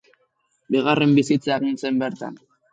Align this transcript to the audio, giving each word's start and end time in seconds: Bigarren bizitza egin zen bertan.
Bigarren 0.77 1.15
bizitza 1.19 1.55
egin 1.61 1.79
zen 1.85 2.05
bertan. 2.05 2.45